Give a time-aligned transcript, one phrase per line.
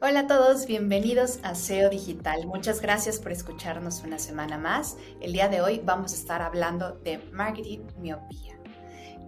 [0.00, 2.46] Hola a todos, bienvenidos a SEO Digital.
[2.46, 4.96] Muchas gracias por escucharnos una semana más.
[5.20, 8.58] El día de hoy vamos a estar hablando de marketing miopía.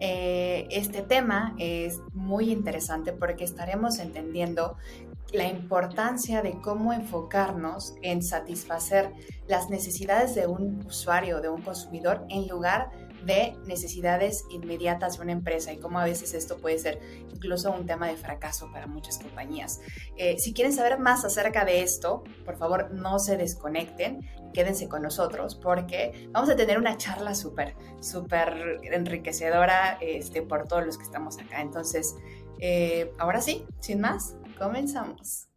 [0.00, 4.76] Eh, este tema es muy interesante porque estaremos entendiendo
[5.32, 9.12] la importancia de cómo enfocarnos en satisfacer
[9.46, 15.24] las necesidades de un usuario, de un consumidor, en lugar de de necesidades inmediatas de
[15.24, 17.00] una empresa y cómo a veces esto puede ser
[17.34, 19.80] incluso un tema de fracaso para muchas compañías.
[20.16, 24.20] Eh, si quieren saber más acerca de esto, por favor no se desconecten,
[24.54, 30.86] quédense con nosotros porque vamos a tener una charla súper, súper enriquecedora este, por todos
[30.86, 31.60] los que estamos acá.
[31.60, 32.14] Entonces,
[32.60, 35.48] eh, ahora sí, sin más, comenzamos.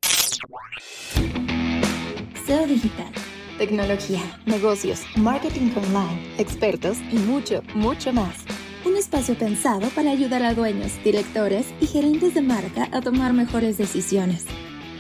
[2.45, 3.14] SEO Digital
[3.59, 8.45] tecnología, negocios, marketing online, expertos y mucho, mucho más.
[8.86, 13.77] Un espacio pensado para ayudar a dueños, directores y gerentes de marca a tomar mejores
[13.77, 14.45] decisiones.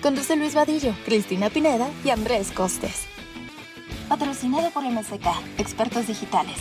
[0.03, 3.05] Conduce Luis Vadillo, Cristina Pineda y Andrés Costes.
[4.09, 5.25] Patrocinado por MSK,
[5.57, 6.57] expertos digitales.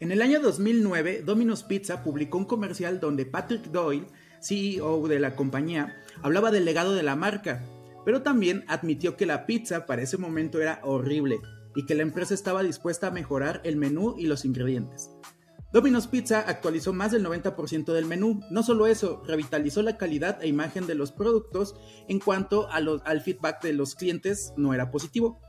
[0.00, 4.08] En el año 2009, Domino's Pizza publicó un comercial donde Patrick Doyle,
[4.40, 7.62] CEO de la compañía, hablaba del legado de la marca
[8.06, 11.40] pero también admitió que la pizza para ese momento era horrible
[11.74, 15.10] y que la empresa estaba dispuesta a mejorar el menú y los ingredientes.
[15.72, 18.40] Domino's Pizza actualizó más del 90% del menú.
[18.48, 21.74] No solo eso, revitalizó la calidad e imagen de los productos
[22.06, 25.40] en cuanto al feedback de los clientes no era positivo.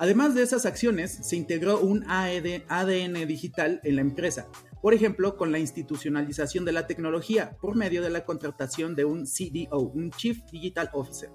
[0.00, 4.48] Además de esas acciones, se integró un ADN e digital en la empresa,
[4.82, 9.26] por ejemplo, con la institucionalización de la tecnología por medio de la contratación de un
[9.26, 11.30] CDO, un Chief Digital Officer.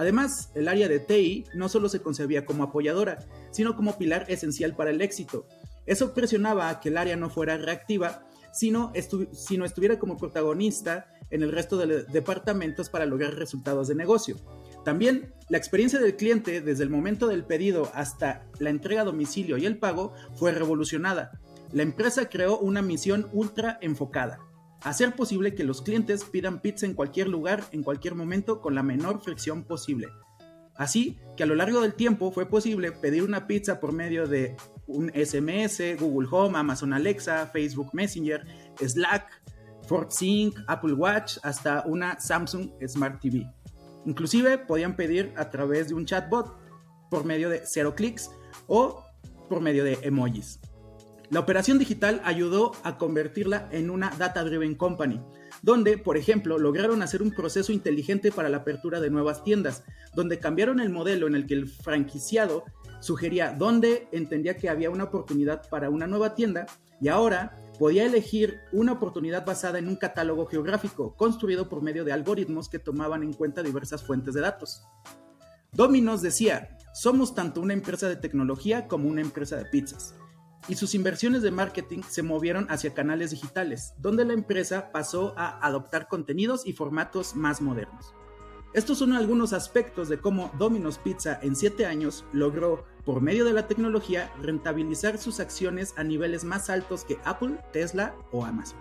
[0.00, 3.18] Además, el área de TI no solo se concebía como apoyadora,
[3.50, 5.46] sino como pilar esencial para el éxito.
[5.84, 11.52] Eso presionaba a que el área no fuera reactiva, sino, estuviera como protagonista en el
[11.52, 14.36] resto de departamentos para lograr resultados de negocio.
[14.86, 19.58] También la experiencia del cliente desde el momento del pedido hasta la entrega a domicilio
[19.58, 21.38] y el pago fue revolucionada.
[21.72, 24.38] La empresa creó una misión ultra enfocada,
[24.82, 28.82] hacer posible que los clientes pidan pizza en cualquier lugar, en cualquier momento, con la
[28.82, 30.08] menor fricción posible.
[30.76, 34.56] Así que a lo largo del tiempo fue posible pedir una pizza por medio de
[34.86, 38.46] un SMS, Google Home, Amazon Alexa, Facebook Messenger,
[38.78, 39.42] Slack,
[39.86, 43.46] FortSync, Apple Watch, hasta una Samsung Smart TV.
[44.06, 46.56] Inclusive podían pedir a través de un chatbot
[47.10, 48.30] por medio de cero clics
[48.66, 49.04] o
[49.48, 50.60] por medio de emojis.
[51.30, 55.22] La operación digital ayudó a convertirla en una data-driven company,
[55.62, 60.40] donde, por ejemplo, lograron hacer un proceso inteligente para la apertura de nuevas tiendas, donde
[60.40, 62.64] cambiaron el modelo en el que el franquiciado
[62.98, 66.66] sugería dónde entendía que había una oportunidad para una nueva tienda
[67.00, 72.12] y ahora podía elegir una oportunidad basada en un catálogo geográfico construido por medio de
[72.12, 74.82] algoritmos que tomaban en cuenta diversas fuentes de datos.
[75.70, 80.16] Domino's decía, somos tanto una empresa de tecnología como una empresa de pizzas
[80.68, 85.64] y sus inversiones de marketing se movieron hacia canales digitales, donde la empresa pasó a
[85.66, 88.14] adoptar contenidos y formatos más modernos.
[88.72, 93.52] Estos son algunos aspectos de cómo Domino's Pizza en 7 años logró, por medio de
[93.52, 98.78] la tecnología, rentabilizar sus acciones a niveles más altos que Apple, Tesla o Amazon.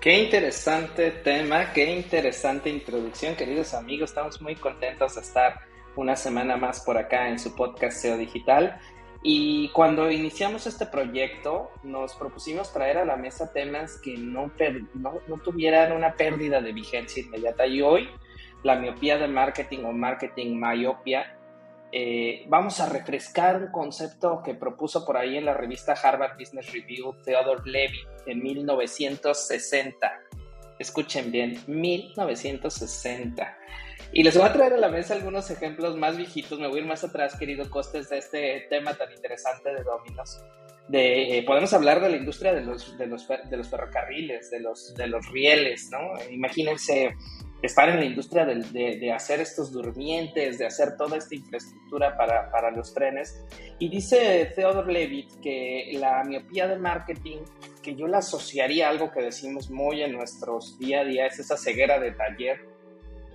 [0.00, 4.10] Qué interesante tema, qué interesante introducción, queridos amigos.
[4.10, 5.58] Estamos muy contentos de estar
[5.96, 8.78] una semana más por acá en su podcast SEO Digital.
[9.28, 14.52] Y cuando iniciamos este proyecto, nos propusimos traer a la mesa temas que no,
[14.94, 17.66] no, tuvieran una pérdida de vigencia inmediata.
[17.66, 18.08] Y hoy,
[18.62, 21.36] la miopía de marketing o marketing myopia,
[21.90, 26.72] eh, vamos a refrescar un concepto que propuso por ahí en la revista Harvard Business
[26.72, 30.20] Review Theodore Levy en 1960.
[30.78, 33.58] Escuchen bien, 1960.
[34.12, 36.58] Y les voy a traer a la mesa algunos ejemplos más viejitos.
[36.58, 40.42] Me voy a ir más atrás, querido Costes, de este tema tan interesante de dominos.
[40.88, 44.60] De, eh, podemos hablar de la industria de los, de los, de los ferrocarriles, de
[44.60, 46.12] los, de los rieles, ¿no?
[46.30, 47.16] Imagínense
[47.62, 48.54] estar en la industria de,
[48.98, 53.44] de, hacer estos durmientes, de hacer toda esta infraestructura para, para los trenes.
[53.78, 57.38] Y dice Theodore Levitt que la miopía de marketing,
[57.82, 61.38] que yo la asociaría a algo que decimos muy en nuestros día a día, es
[61.38, 62.75] esa ceguera de taller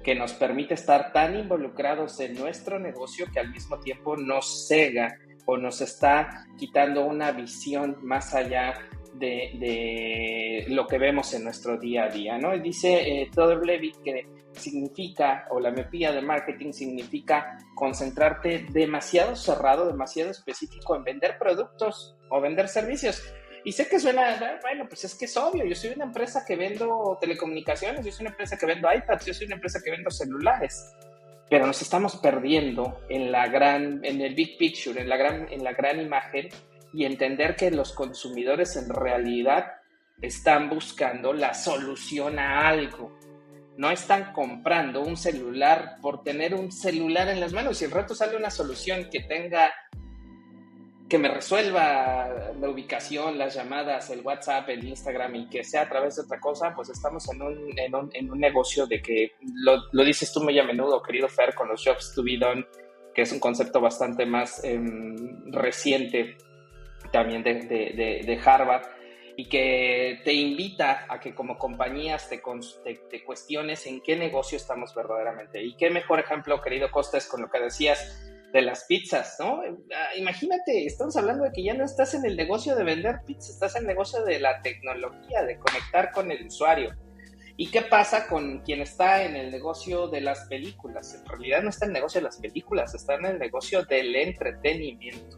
[0.03, 5.18] que nos permite estar tan involucrados en nuestro negocio que al mismo tiempo nos cega
[5.45, 8.74] o nos está quitando una visión más allá
[9.13, 12.57] de, lo que vemos en nuestro día a día, ¿no?
[12.57, 19.88] Dice eh, Theodore Levitt que significa, o la miopía de marketing significa concentrarte demasiado cerrado,
[19.88, 23.21] demasiado específico en vender productos o vender servicios.
[23.63, 26.55] Y sé que suena, bueno, pues es que es obvio, yo soy una empresa que
[26.55, 30.09] vendo telecomunicaciones, yo soy una empresa que vendo iPads, yo soy una empresa que vendo
[30.09, 30.91] celulares,
[31.49, 35.63] pero nos estamos perdiendo en la gran, en el big picture, en la gran, en
[35.63, 36.49] la gran imagen
[36.93, 39.73] y entender que los consumidores en realidad
[40.21, 43.17] están buscando la solución a algo.
[43.77, 47.77] No están comprando un celular por tener un celular en las manos.
[47.77, 49.73] Si el rato sale una solución que tenga,
[51.11, 55.89] que me resuelva la ubicación, las llamadas, el WhatsApp, el Instagram y que sea a
[55.89, 60.31] través de otra cosa, pues estamos en un, en un, negocio de que lo, dices
[60.31, 62.65] tú muy a menudo, querido Fer, con los jobs to be done,
[63.13, 66.37] que es un concepto bastante más em, reciente
[67.11, 68.83] también de, de, de Harvard
[69.35, 72.41] y que te invita a que como compañías te,
[73.09, 75.61] te, cuestiones en qué negocio estamos verdaderamente.
[75.61, 79.62] Y qué mejor ejemplo, querido Costes, con lo que decías de las pizzas, ¿no?
[79.95, 83.51] Ah, imagínate, estamos hablando de que ya no estás en el negocio de vender pizzas,
[83.51, 86.95] estás en el negocio de la tecnología, de conectar con el usuario.
[87.57, 91.13] ¿Y qué pasa con quien está en el negocio de las películas?
[91.13, 94.15] En realidad no está en el negocio de las películas, está en el negocio del
[94.15, 95.38] entretenimiento.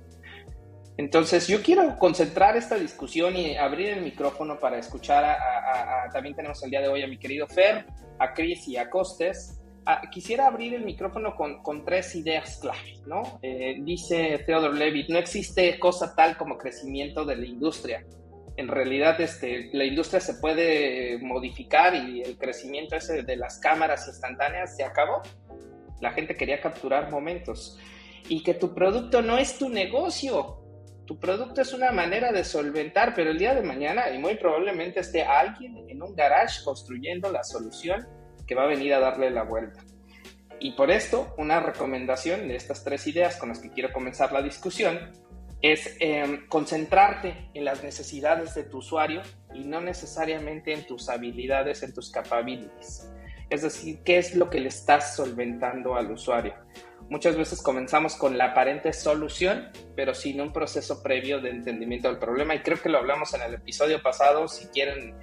[0.97, 6.63] Entonces, yo quiero concentrar esta discusión y abrir el micrófono para escuchar a, también tenemos
[6.63, 7.85] el día de hoy a mi querido Fer,
[8.19, 9.59] a Chris y a Costes.
[9.85, 13.39] Ah, quisiera abrir el micrófono con, tres ideas clave, ¿no?
[13.41, 18.05] Eh, dice Theodore Levitt, no existe cosa tal como crecimiento de la industria.
[18.55, 24.07] En realidad, este, la industria se puede modificar y el crecimiento ese de las cámaras
[24.07, 25.21] instantáneas se acabó.
[25.99, 27.77] La gente quería capturar momentos.
[28.29, 30.63] Y que tu producto no es tu negocio,
[31.05, 35.01] tu producto es una manera de solventar, pero el día de mañana, y muy probablemente
[35.01, 38.07] esté alguien en un garage construyendo la solución
[38.47, 39.81] que va a venir a darle la vuelta.
[40.59, 44.41] Y por esto, una recomendación de estas tres ideas con las que quiero comenzar la
[44.41, 45.11] discusión
[45.61, 49.21] es em, concentrarte en las necesidades de tu usuario
[49.53, 53.09] y no necesariamente en tus habilidades, en tus capacidades.
[53.49, 56.53] Es decir, qué es lo que le estás solventando al usuario.
[57.09, 62.17] Muchas veces comenzamos con la aparente solución, pero sin un proceso previo de entendimiento del
[62.17, 62.55] problema.
[62.55, 64.47] Y creo que lo hablamos en el episodio pasado.
[64.47, 65.15] Si quieren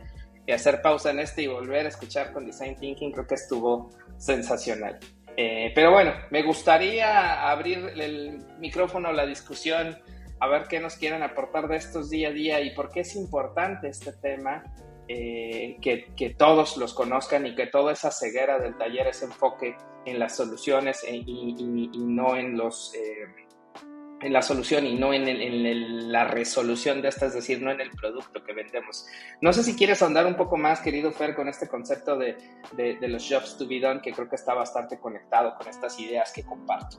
[0.53, 4.99] hacer pausa en este y volver a escuchar con Design Thinking, creo que estuvo sensacional.
[5.37, 9.99] Eh, pero bueno, me gustaría abrir el micrófono la discusión,
[10.39, 13.15] a ver qué nos quieren aportar de estos día a día y por qué es
[13.17, 14.63] importante este tema
[15.09, 20.19] eh, que, todos los conozcan y que toda esa ceguera del taller, ese enfoque en
[20.19, 22.93] las soluciones eh, y, no en los...
[24.23, 27.91] en la solución y no en, la resolución de esta, es decir, no en el
[27.91, 29.07] producto que vendemos.
[29.41, 32.37] No sé si quieres ahondar un poco más, querido Fer, con este concepto de,
[32.77, 36.33] de los jobs to be done, que creo que está bastante conectado con estas ideas
[36.33, 36.99] que comparto.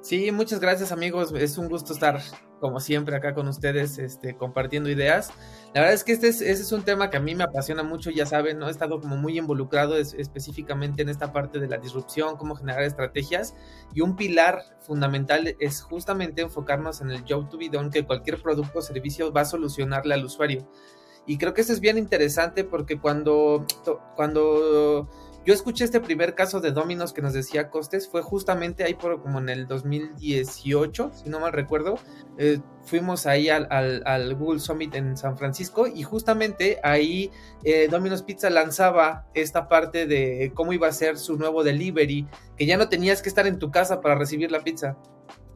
[0.00, 2.20] Sí, muchas gracias amigos, es un gusto estar
[2.60, 5.30] como siempre acá con ustedes este, compartiendo ideas.
[5.74, 8.24] La verdad es que este es, un tema que a mí me apasiona mucho, ya
[8.24, 8.68] saben, ¿no?
[8.68, 13.54] he estado como muy involucrado específicamente en esta parte de la disrupción, cómo generar estrategias
[13.92, 18.40] y un pilar fundamental es justamente enfocarnos en el job to be done que cualquier
[18.40, 20.68] producto o servicio va a solucionarle al usuario.
[21.26, 23.66] Y creo que esto es bien interesante porque cuando,
[24.16, 25.10] cuando
[25.48, 29.22] yo escuché este primer caso de Dominos que nos decía Costes, fue justamente ahí por
[29.22, 31.98] como en el 2018, si no mal recuerdo.
[32.36, 37.30] Eh, fuimos ahí al, Google Summit en San Francisco y justamente ahí
[37.64, 42.26] eh, Domino's Pizza lanzaba esta parte de cómo iba a ser su nuevo delivery,
[42.58, 44.98] que ya no tenías que estar en tu casa para recibir la pizza.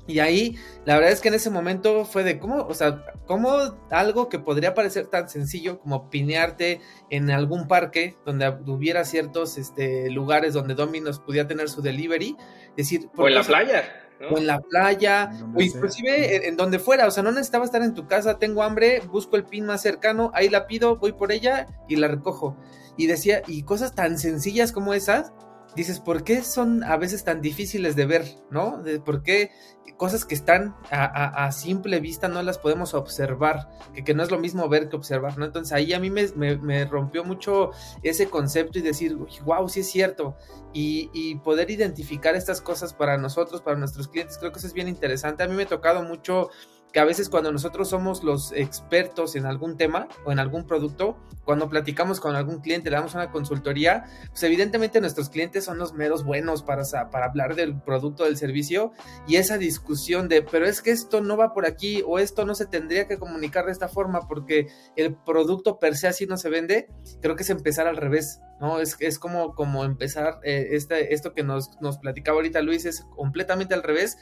[0.06, 3.78] Y ahí, la verdad es que en ese momento fue de cómo, o sea, cómo
[3.90, 10.10] algo que podría parecer tan sencillo como pinearte en algún parque donde hubiera ciertos este,
[10.10, 12.36] lugares donde Domino's pudiera tener su delivery,
[12.76, 13.08] decir...
[13.16, 13.84] O en la playa.
[14.30, 17.94] O en la playa, o inclusive en, donde fuera, o sea, no necesitaba estar en
[17.94, 21.66] tu casa, tengo hambre, busco el pin más cercano, ahí la pido, voy por ella
[21.88, 22.56] y la recojo.
[22.96, 25.32] Y decía, y cosas tan sencillas como esas,
[25.74, 28.82] dices, ¿por qué son a veces tan difíciles de ver, ¿no?
[29.04, 29.50] ¿Por qué
[29.96, 33.68] cosas que están a, simple vista no las podemos observar?
[33.94, 35.44] Que, que, no es lo mismo ver que observar, ¿no?
[35.44, 37.70] Entonces ahí a mí me, rompió mucho
[38.02, 40.36] ese concepto y decir, wow, sí es cierto.
[40.72, 44.72] Y, y, poder identificar estas cosas para nosotros, para nuestros clientes, creo que eso es
[44.72, 45.42] bien interesante.
[45.42, 46.50] A mí me ha tocado mucho
[46.92, 51.16] que a veces cuando nosotros somos los expertos en algún tema o en algún producto,
[51.44, 55.94] cuando platicamos con algún cliente, le damos una consultoría, pues evidentemente nuestros clientes son los
[55.94, 58.92] meros buenos para, para hablar del producto, del servicio
[59.26, 62.54] y esa discusión de, pero es que esto no va por aquí o esto no
[62.54, 66.50] se tendría que comunicar de esta forma porque el producto per se así no se
[66.50, 66.88] vende,
[67.20, 68.80] creo que es empezar al revés, ¿no?
[68.80, 73.00] Es, es como, como empezar, eh, este, esto que nos, nos platicaba ahorita Luis es
[73.16, 74.18] completamente al revés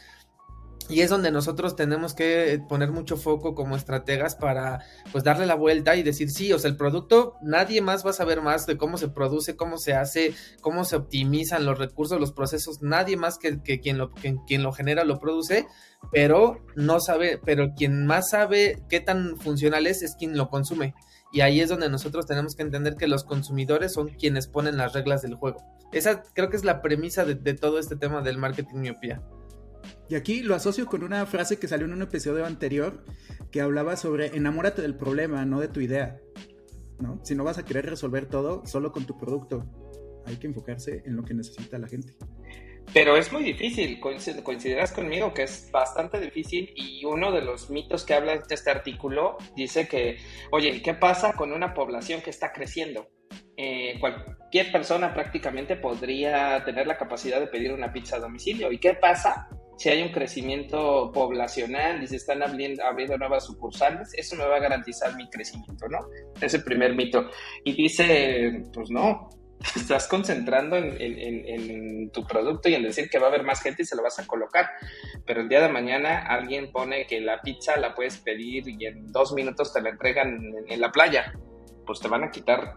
[0.91, 5.55] y es donde nosotros tenemos que poner mucho foco como estrategas para pues darle la
[5.55, 8.77] vuelta y decir, sí, o sea, el producto, nadie más va a saber más de
[8.77, 13.39] cómo se produce, cómo se hace, cómo se optimizan los recursos, los procesos, nadie más
[13.39, 15.67] que, quien, lo, quien lo genera lo produce,
[16.11, 20.95] pero no sabe, pero quien más sabe qué tan funcional es es quien lo consume.
[21.33, 24.93] Y ahí es donde nosotros tenemos que entender que los consumidores son quienes ponen las
[24.93, 25.63] reglas del juego.
[25.93, 29.23] Esa creo que es la premisa de, de todo este tema del marketing miopía.
[30.11, 33.05] Y aquí lo asocio con una frase que salió en un episodio anterior
[33.53, 36.19] que hablaba sobre enamórate del problema, no de tu idea.
[36.99, 37.21] ¿no?
[37.25, 39.65] Si no vas a querer resolver todo solo con tu producto,
[40.27, 42.15] hay que enfocarse en lo que necesita la gente.
[42.93, 48.05] Pero es muy difícil, coincidirás conmigo que es bastante difícil y uno de los mitos
[48.05, 50.19] que habla este artículo dice que,
[50.51, 53.09] oye, ¿qué pasa con una población que está creciendo?
[53.57, 58.73] Eh, cualquier persona prácticamente podría tener la capacidad de pedir una pizza a domicilio.
[58.73, 59.49] ¿Y qué pasa
[59.81, 64.57] si hay un crecimiento poblacional y se están abriendo, abriendo, nuevas sucursales, eso me va
[64.57, 66.01] a garantizar mi crecimiento, ¿no?
[66.39, 67.31] Es el primer mito.
[67.65, 69.31] Y dice, pues no,
[69.75, 73.87] estás concentrando en, tu producto y en decir que va a haber más gente y
[73.87, 74.69] se lo vas a colocar.
[75.25, 79.11] Pero el día de mañana alguien pone que la pizza la puedes pedir y en
[79.11, 81.33] dos minutos te la entregan en, la playa.
[81.87, 82.75] Pues te van a quitar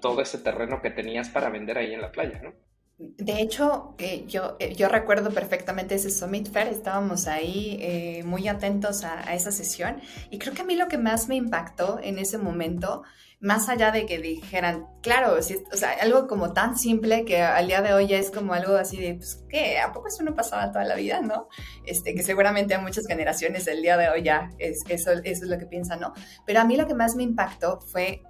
[0.00, 2.54] todo ese terreno que tenías para vender ahí en la playa, ¿no?
[2.98, 8.48] De hecho, eh, yo, eh, yo recuerdo perfectamente ese Summit Fair, estábamos ahí eh, muy
[8.48, 10.00] atentos a, esa sesión
[10.30, 13.02] y creo que a mí lo que más me impactó en ese momento,
[13.38, 17.82] más allá de que dijeran, claro, o sea, algo como tan simple que al día
[17.82, 19.78] de hoy ya es como algo así de, pues, ¿qué?
[19.78, 21.48] ¿A poco eso no pasaba toda la vida, no?
[21.84, 25.50] Este, que seguramente a muchas generaciones el día de hoy ya es, eso, eso es
[25.50, 26.14] lo que piensan, ¿no?
[26.46, 28.22] Pero a mí lo que más me impactó fue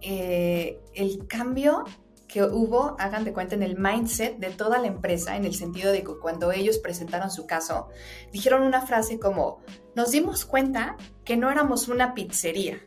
[0.00, 1.84] el cambio
[2.34, 5.92] que hubo, hagan de cuenta, en el mindset de toda la empresa, en el sentido
[5.92, 7.86] de que cuando ellos presentaron su caso,
[8.32, 9.60] dijeron una frase como,
[9.94, 12.80] nos dimos cuenta que no éramos una pizzería,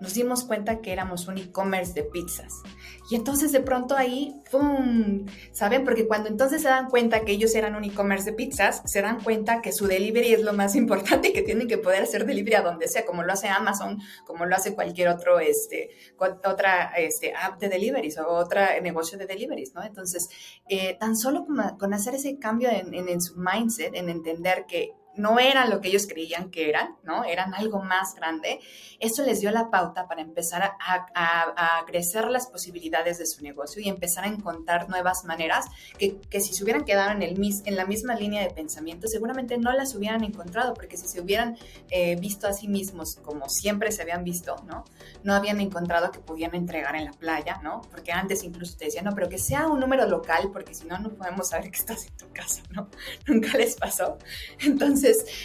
[0.00, 2.62] nos dimos cuenta que éramos un e-commerce de pizzas.
[3.10, 5.26] Y entonces de pronto ahí, ¡pum!
[5.52, 5.84] ¿Saben?
[5.84, 9.20] Porque cuando entonces se dan cuenta que ellos eran un e-commerce de pizzas, se dan
[9.20, 12.54] cuenta que su delivery es lo más importante y que tienen que poder hacer delivery
[12.54, 17.34] a donde sea, como lo hace Amazon, como lo hace cualquier otro, este, otra este,
[17.34, 19.82] app de deliveries o otro negocio de deliveries, ¿no?
[19.82, 20.28] Entonces,
[20.68, 25.38] eh, tan solo con, hacer ese cambio en, en su mindset, en entender que no
[25.38, 27.24] eran lo que ellos creían que eran, ¿no?
[27.24, 28.60] Eran algo más grande.
[28.98, 33.88] Eso les dio la pauta para empezar a, crecer las posibilidades de su negocio y
[33.88, 35.66] empezar a encontrar nuevas maneras
[35.98, 39.72] que, si se hubieran quedado en, el, en la misma línea de pensamiento, seguramente no
[39.72, 41.56] las hubieran encontrado, porque si se hubieran
[41.90, 44.84] eh, visto a sí mismos como siempre se habían visto, ¿no?
[45.24, 47.80] No habían encontrado que podían entregar en la playa, ¿no?
[47.90, 50.98] Porque antes incluso te decían, no, pero que sea un número local, porque si no,
[50.98, 52.88] no podemos saber que estás en tu casa, ¿no?
[53.26, 54.18] Nunca les pasó.
[54.60, 54.99] Entonces,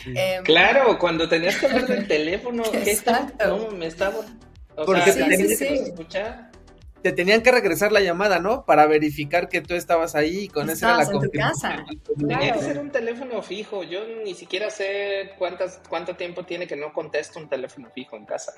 [0.06, 3.70] Em, claro, cuando tenías que hablar del teléfono, Exacto.
[3.72, 4.18] me estaba...
[4.76, 6.52] Porque te, tenían que escuchar.
[7.02, 8.66] te tenían que regresar la llamada, ¿no?
[8.66, 11.86] Para verificar que tú estabas ahí y con esa era la confirmación.
[12.18, 13.84] Tenía que ser un teléfono fijo.
[13.84, 18.26] Yo ni siquiera sé cuántas, cuánto tiempo tiene que no contesto un teléfono fijo en
[18.26, 18.54] casa.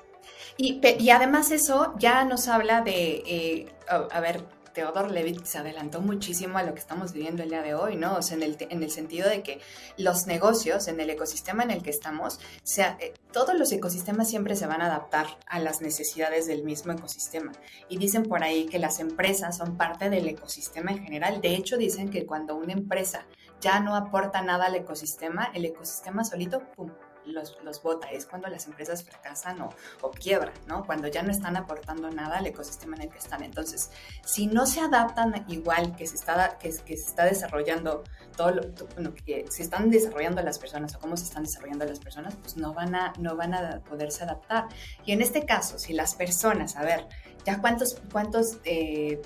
[0.56, 6.00] Y, y además eso ya nos habla de, eh, a ver, Theodore Levitt se adelantó
[6.00, 8.16] muchísimo a lo que estamos viviendo el día de hoy, ¿no?
[8.16, 9.60] O sea, en el, en el sentido de que
[9.96, 12.40] los negocios, en el ecosistema en el que estamos,
[12.76, 17.52] eh, todos los ecosistemas siempre se van a adaptar a las necesidades del mismo ecosistema.
[17.88, 21.40] Y dicen por ahí que las empresas son parte del ecosistema en general.
[21.40, 23.26] De hecho, dicen que cuando una empresa
[23.60, 26.90] ya no aporta nada al ecosistema, el ecosistema solito, ¡pum!,
[27.28, 29.70] los, los bota, es cuando las empresas fracasan o,
[30.02, 30.84] o, quiebran, ¿no?
[30.84, 33.42] Cuando ya no están aportando nada al ecosistema en el que están.
[33.42, 33.90] Entonces,
[34.24, 38.04] si no se adaptan igual que se está, que, se está desarrollando
[38.36, 38.62] todo lo,
[38.94, 42.56] bueno, que se están desarrollando las personas o cómo se están desarrollando las personas, pues
[42.56, 44.68] no van a, no van a poderse adaptar.
[45.04, 47.06] Y en este caso, si las personas, a ver,
[47.44, 49.20] ya cuántos, cuántos eh,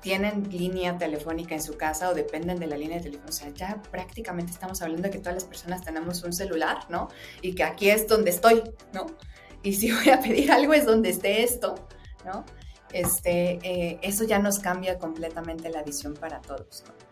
[0.00, 3.28] tienen línea telefónica en su casa o dependen de la línea de teléfono.
[3.28, 7.08] O sea, ya prácticamente estamos hablando de que todas las personas tenemos un celular, ¿no?
[7.42, 9.06] Y que aquí es donde estoy, ¿no?
[9.62, 11.74] Y si voy a pedir algo es donde esté esto,
[12.24, 12.44] ¿no?
[12.92, 17.09] Este, eh, eso ya nos cambia completamente la visión para todos, ¿no?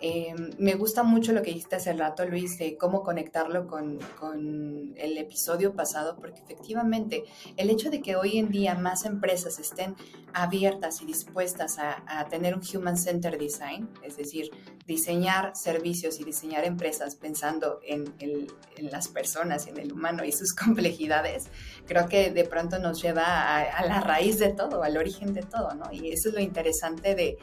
[0.00, 4.94] Eh, me gusta mucho lo que dijiste hace rato, Luis, de cómo conectarlo con, con,
[4.96, 7.24] el episodio pasado, porque efectivamente
[7.56, 9.96] el hecho de que hoy en día más empresas estén
[10.32, 14.50] abiertas y dispuestas a, a tener un Human Centered Design, es decir,
[14.86, 18.46] diseñar servicios y diseñar empresas pensando en, en
[18.90, 21.48] las personas, en el humano y sus complejidades,
[21.86, 25.42] creo que de pronto nos lleva a, a la raíz de todo, al origen de
[25.42, 25.92] todo, ¿no?
[25.92, 27.36] Y eso es lo interesante de,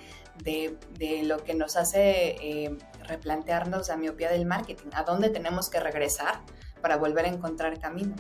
[0.44, 0.78] de,
[1.24, 2.78] lo que nos hace eh,
[3.08, 6.42] replantearnos la miopía del marketing, a dónde tenemos que regresar
[6.82, 8.16] para volver a encontrar camino.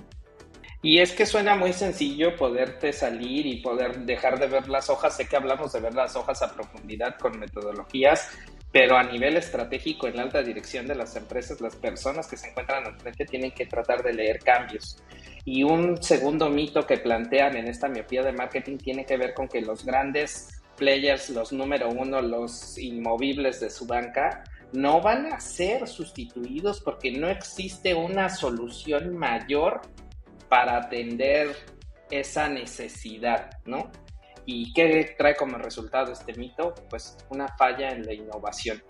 [0.81, 5.17] Y es que suena muy sencillo poderte salir y poder dejar de ver las hojas.
[5.17, 8.29] Sé que hablamos de ver las hojas a profundidad con metodologías,
[8.71, 12.49] pero a nivel estratégico en la alta dirección de las empresas, las personas que se
[12.49, 15.01] encuentran al frente tienen que tratar de leer cambios.
[15.43, 19.47] Y un segundo mito que plantean en esta miopía de marketing tiene que ver con
[19.47, 25.39] que los grandes players, los número uno, los inmovibles de su banca, no van a
[25.39, 29.81] ser sustituidos porque no existe una solución mayor
[30.49, 31.55] para atender
[32.11, 33.91] esa necesidad, ¿no?
[34.45, 36.75] ¿Y qué trae como resultado este mito?
[36.89, 38.83] Pues una falla en la innovación.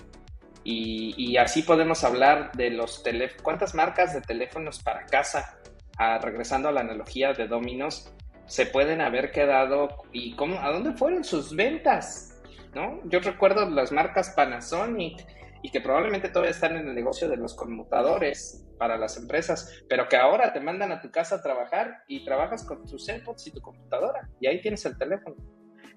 [0.67, 5.59] Y, así podemos hablar de los teléfonos, cuántas marcas de teléfonos para casa,
[5.97, 8.11] ah, regresando a la analogía de Dominos,
[8.47, 12.41] se pueden haber quedado y cómo, a dónde fueron sus ventas,
[12.73, 12.99] ¿no?
[13.05, 15.25] Yo recuerdo las marcas Panasonic
[15.61, 20.07] y que probablemente todavía están en el negocio de los conmutadores, para las empresas, pero
[20.07, 23.51] que ahora te mandan a tu casa a trabajar y trabajas con tus AirPods y
[23.51, 25.35] tu computadora y ahí tienes el teléfono.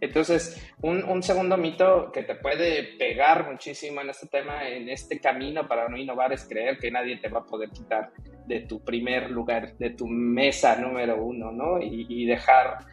[0.00, 5.67] Entonces, un, segundo mito que te puede pegar muchísimo en este tema, en este camino
[5.67, 8.12] para no innovar, es creer que nadie te va a poder quitar
[8.47, 11.81] de tu primer lugar, de tu mesa número uno, ¿no?
[11.81, 12.87] Y, dejar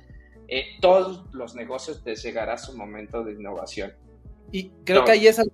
[0.47, 3.93] eh, todos los negocios te llegará su momento de innovación.
[4.51, 5.53] Y creo que ahí es algo,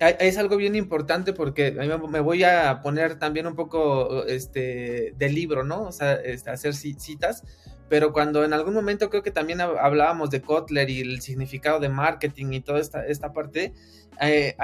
[0.00, 5.62] es algo bien importante porque me voy a poner también un poco este, de libro,
[5.62, 5.84] ¿no?
[5.84, 7.44] O sea, este, hacer citas,
[7.90, 11.88] pero cuando en algún momento creo que también hablábamos de Kotler y el significado de
[11.88, 13.74] marketing y toda esta, esta parte,
[14.20, 14.54] eh,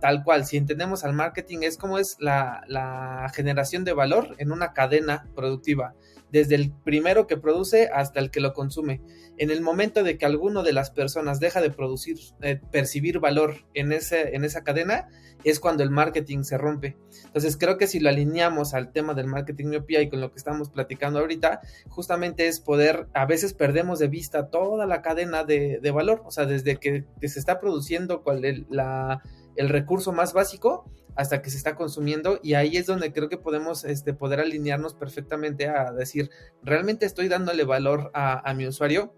[0.00, 4.52] tal cual, si entendemos al marketing es como es la, la generación de valor en
[4.52, 5.94] una cadena productiva
[6.32, 9.00] desde el primero que produce hasta el que lo consume.
[9.38, 13.66] En el momento de que alguno de las personas deja de producir, eh, percibir valor
[13.74, 15.08] en, ese, en esa cadena,
[15.50, 16.96] es cuando el marketing se rompe.
[17.24, 20.38] Entonces creo que si lo alineamos al tema del marketing miopía y con lo que
[20.38, 25.80] estamos platicando ahorita, justamente es poder, a veces perdemos de vista toda la cadena de,
[25.94, 29.22] valor, o sea, desde que, se está produciendo cuál la,
[29.56, 30.84] el recurso más básico
[31.16, 34.94] hasta que se está consumiendo y ahí es donde creo que podemos este, poder alinearnos
[34.94, 36.30] perfectamente a decir,
[36.62, 39.14] realmente estoy dándole valor a, mi usuario.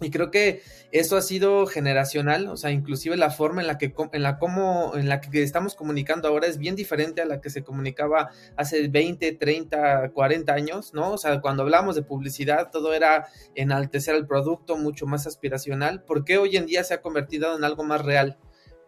[0.00, 3.92] Y creo que eso ha sido generacional, o sea, inclusive la forma en la que
[4.12, 7.50] en la como en la que estamos comunicando ahora es bien diferente a la que
[7.50, 11.12] se comunicaba hace 20, 30, 40 años, ¿no?
[11.12, 16.38] O sea, cuando hablamos de publicidad todo era enaltecer el producto, mucho más aspiracional, porque
[16.38, 18.38] hoy en día se ha convertido en algo más real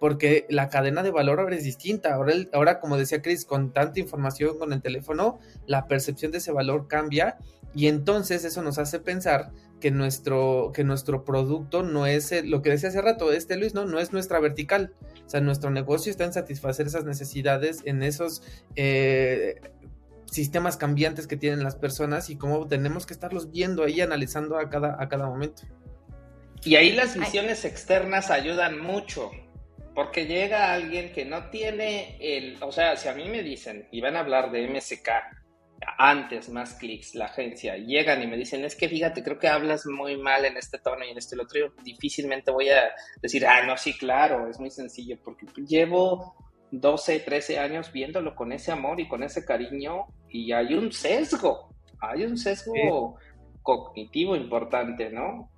[0.02, 2.12] porque la cadena de valor ahora es distinta.
[2.12, 5.38] Ahora, ahora, como decía Chris, con tanta información con el teléfono,
[5.68, 7.38] la percepción de ese valor cambia
[7.72, 12.70] y entonces eso nos hace pensar que nuestro, que nuestro producto no es lo que
[12.70, 13.84] decía hace rato, este Luis, ¿no?
[13.84, 14.92] No es nuestra vertical.
[15.24, 18.42] O sea, nuestro negocio está en satisfacer esas necesidades, en esos
[18.74, 19.60] eh,
[20.28, 24.68] sistemas cambiantes que tienen las personas y cómo tenemos que estarlos viendo ahí, analizando a
[24.68, 25.62] cada, a cada momento.
[26.64, 29.30] Y ahí las visiones externas ayudan mucho.
[29.94, 34.00] Porque llega alguien que no tiene el, o sea, si a mí me dicen y
[34.00, 35.08] van a hablar de MSK
[35.98, 39.84] antes, más clics, la agencia, llegan y me dicen, es que fíjate, creo que hablas
[39.86, 43.66] muy mal en este tono y en este otro, yo difícilmente voy a decir, ah,
[43.66, 46.36] no, sí, claro, es muy sencillo, porque llevo
[46.70, 51.74] 12, 13 años viéndolo con ese amor y con ese cariño y hay un sesgo,
[52.00, 53.18] hay un sesgo
[53.62, 55.51] cognitivo importante, ¿no?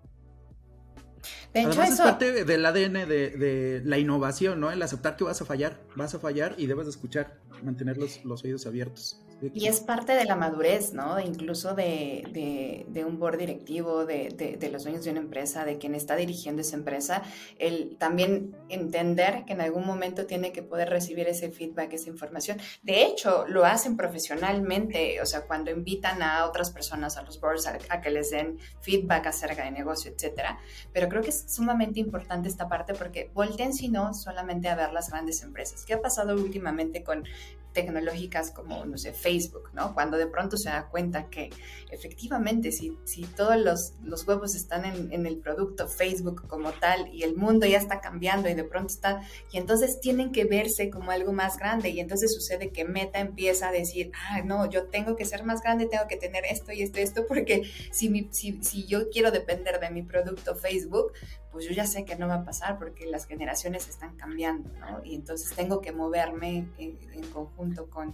[1.53, 4.71] De hecho, Además, es parte del ADN de, de, la innovación, ¿no?
[4.71, 8.45] El aceptar que vas a fallar, vas a fallar y debes escuchar, mantener los, los
[8.45, 9.24] oídos abiertos.
[9.53, 11.21] Y es parte de la madurez, ¿no?
[11.21, 15.95] Incluso de, de, un board directivo, de, de, los dueños de una empresa, de quien
[15.95, 17.23] está dirigiendo esa empresa,
[17.59, 22.59] el también entender que en algún momento tiene que poder recibir ese feedback, esa información.
[22.83, 27.67] De hecho, lo hacen profesionalmente, o sea, cuando invitan a otras personas a los boards
[27.67, 30.59] a, a que les den feedback acerca de negocio, etcétera.
[30.93, 34.93] Pero creo que es sumamente importante esta parte porque volteen, si no, solamente a ver
[34.93, 35.85] las grandes empresas.
[35.85, 37.25] ¿Qué ha pasado últimamente con
[37.75, 39.93] tecnológicas como, no sé, Facebook, ¿no?
[39.93, 41.51] Cuando de pronto se da cuenta que
[41.91, 47.13] efectivamente si, si todos los, los huevos están en, en, el producto Facebook como tal
[47.13, 50.89] y el mundo ya está cambiando y de pronto está, y entonces tienen que verse
[50.89, 54.87] como algo más grande y entonces sucede que Meta empieza a decir, ah, no, yo
[54.87, 58.09] tengo que ser más grande, tengo que tener esto y esto y esto, porque si,
[58.09, 61.13] mi, si, si yo quiero depender de mi producto Facebook,
[61.55, 65.01] pues yo ya sé que no va a pasar porque las generaciones están cambiando, ¿no?
[65.05, 66.99] Y entonces tengo que moverme en,
[67.33, 68.13] conjunto con...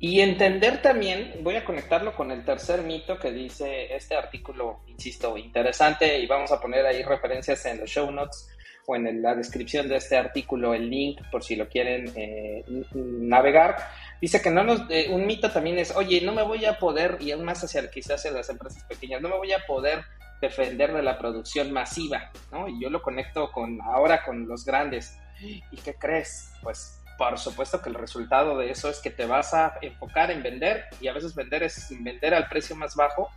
[0.00, 5.38] Y entender también, voy a conectarlo con el tercer mito que dice este artículo, insisto,
[5.38, 8.48] interesante, y vamos a poner ahí referencias en los show notes,
[8.84, 13.76] o en la descripción de este artículo el link por si lo quieren eh, navegar.
[14.20, 17.18] Dice que no nos, eh, un mito también es, oye, no me voy a poder,
[17.20, 20.04] y aún más hacia quizás hacia las empresas pequeñas, no me voy a poder
[20.40, 22.68] defender de la producción masiva, ¿no?
[22.68, 25.18] Y yo lo conecto con ahora con los grandes.
[25.40, 26.52] ¿Y qué crees?
[26.62, 30.42] Pues por supuesto que el resultado de eso es que te vas a enfocar en
[30.42, 33.30] vender y a veces vender es vender al precio más bajo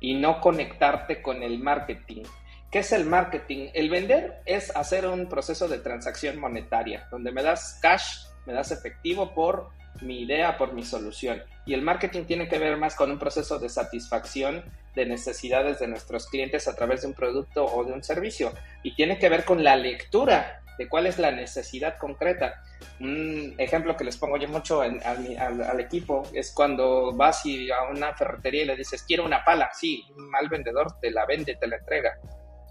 [0.00, 2.22] y no conectarte con el marketing.
[2.70, 3.70] ¿Qué es el marketing?
[3.72, 8.72] El vender es hacer un proceso de transacción monetaria, donde me das cash, me das
[8.72, 11.42] efectivo por mi idea, por mi solución.
[11.66, 15.88] Y el marketing tiene que ver más con un proceso de satisfacción de necesidades de
[15.88, 18.52] nuestros clientes a través de un producto o de un servicio.
[18.82, 22.62] Y tiene que ver con la lectura de cuál es la necesidad concreta.
[23.00, 28.14] Un ejemplo que les pongo yo mucho al, equipo es cuando vas y a una
[28.14, 29.70] ferretería y le dices, quiero una pala.
[29.72, 32.18] Sí, un mal vendedor te la vende, te la entrega.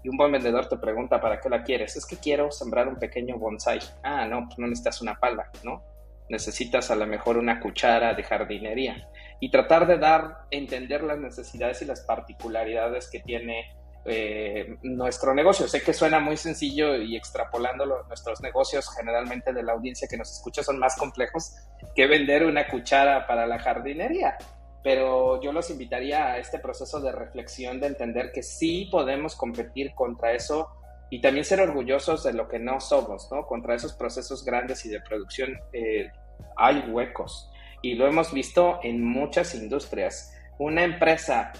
[0.02, 1.96] Y un buen vendedor te pregunta, ¿para qué la quieres?
[1.96, 3.80] Es que quiero sembrar un pequeño bonsai.
[4.02, 5.82] Ah, no, pues no necesitas una pala, ¿no?
[6.28, 9.08] Necesitas a lo mejor una cuchara de jardinería.
[9.40, 13.74] Y tratar de dar, entender las necesidades y las particularidades que tiene
[14.06, 15.66] eh, nuestro negocio.
[15.66, 20.30] Sé que suena muy sencillo y extrapolándolo, nuestros negocios generalmente de la audiencia que nos
[20.30, 21.54] escucha son más complejos
[21.94, 24.36] que vender una cuchara para la jardinería.
[24.82, 29.94] Pero yo los invitaría a este proceso de reflexión, de entender que sí podemos competir
[29.94, 30.68] contra eso
[31.14, 33.46] y también ser orgullosos de lo que no somos, ¿no?
[33.46, 36.10] Contra esos procesos grandes y de producción eh,
[36.56, 37.52] hay huecos.
[37.82, 40.34] Y lo hemos visto en muchas industrias.
[40.58, 41.52] Una empresa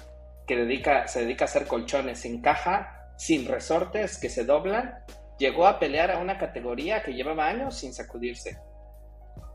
[0.49, 4.93] que dedica, se dedica a hacer colchones en caja, sin resortes, que se doblan,
[5.39, 8.59] llegó a pelear a una categoría que llevaba años sin sacudirse.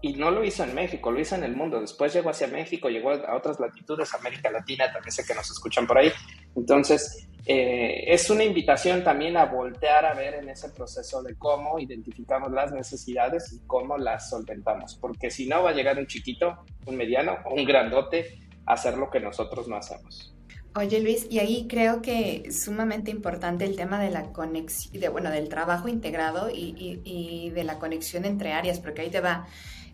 [0.01, 1.81] Y no lo hizo en México, lo hizo en el mundo.
[1.81, 5.85] Después llegó hacia México, llegó a otras latitudes, América Latina, también sé que nos escuchan
[5.85, 6.09] por ahí.
[6.55, 11.79] Entonces, eh, es una invitación también a voltear a ver en ese proceso de cómo
[11.79, 14.95] identificamos las necesidades y cómo las solventamos.
[14.95, 18.97] Porque si no, va a llegar un chiquito, un mediano o un grandote a hacer
[18.97, 20.35] lo que nosotros no hacemos.
[20.75, 25.31] Oye Luis, y ahí creo que sumamente importante el tema de la conexión, de, bueno,
[25.31, 29.47] del trabajo integrado y, de la conexión entre áreas, porque ahí te va.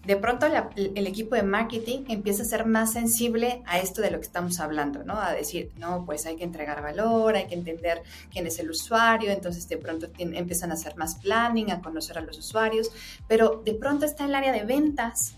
[0.05, 4.19] De pronto el equipo de marketing empieza a ser más sensible a esto de lo
[4.19, 5.19] que estamos hablando, ¿no?
[5.19, 9.31] A decir, no, pues hay que entregar valor, hay que entender quién es el usuario,
[9.31, 12.91] entonces de pronto empiezan a hacer más planning, a conocer a los usuarios,
[13.27, 15.35] pero de pronto está el área de ventas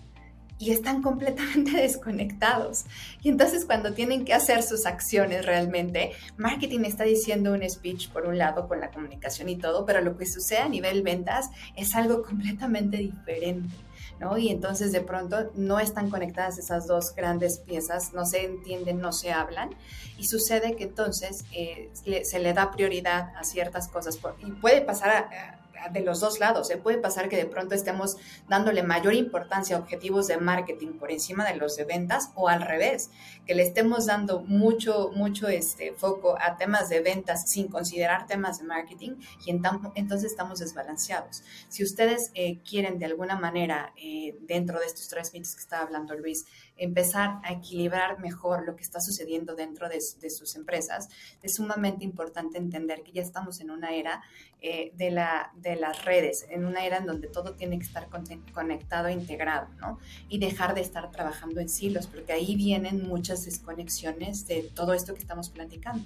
[0.59, 2.85] y están completamente desconectados.
[3.21, 8.25] Y entonces cuando tienen que hacer sus acciones realmente, marketing está diciendo un speech por
[8.25, 11.95] un lado con la comunicación y todo, pero lo que sucede a nivel ventas es
[11.95, 13.86] algo completamente diferente.
[14.19, 14.37] ¿No?
[14.37, 19.11] Y entonces de pronto no están conectadas esas dos grandes piezas, no se entienden, no
[19.11, 19.69] se hablan,
[20.17, 21.91] y sucede que entonces eh,
[22.23, 26.69] se le da prioridad a ciertas cosas, y puede pasar a, de los dos lados.
[26.69, 26.77] ¿eh?
[26.77, 31.45] Puede pasar que de pronto estemos dándole mayor importancia a objetivos de marketing por encima
[31.47, 33.09] de los de ventas o al revés,
[33.45, 38.59] que le estemos dando mucho, mucho este foco a temas de ventas sin considerar temas
[38.59, 41.43] de marketing y entonces estamos desbalanceados.
[41.69, 45.83] Si ustedes eh, quieren de alguna manera, eh, dentro de estos tres mitos que estaba
[45.83, 46.45] hablando Luis,
[46.77, 51.09] empezar a equilibrar mejor lo que está sucediendo dentro de, sus empresas,
[51.41, 54.21] es sumamente importante entender que ya estamos en una era
[54.61, 58.07] eh, de, la, de las redes, en una era en donde todo tiene que estar
[58.53, 59.99] conectado e integrado, ¿no?
[60.29, 65.13] Y dejar de estar trabajando en silos, porque ahí vienen muchas desconexiones de todo esto
[65.13, 66.03] que estamos platicando.